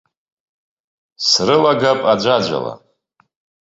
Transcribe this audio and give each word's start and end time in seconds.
Срылагап 1.29 1.99
аӡәаӡәала. 2.11 2.73